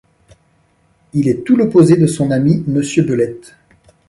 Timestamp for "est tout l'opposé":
1.29-1.95